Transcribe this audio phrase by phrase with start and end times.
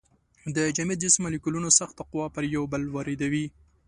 [0.55, 3.45] د جامد جسم مالیکولونه سخته قوه پر یو بل واردوي.